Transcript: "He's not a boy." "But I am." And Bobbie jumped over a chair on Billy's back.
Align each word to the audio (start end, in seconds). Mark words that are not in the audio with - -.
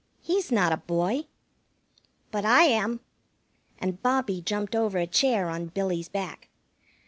"He's 0.19 0.51
not 0.51 0.73
a 0.73 0.77
boy." 0.77 1.27
"But 2.31 2.43
I 2.43 2.63
am." 2.63 3.01
And 3.77 4.01
Bobbie 4.01 4.41
jumped 4.41 4.75
over 4.75 4.97
a 4.97 5.05
chair 5.05 5.47
on 5.47 5.67
Billy's 5.67 6.09
back. 6.09 6.49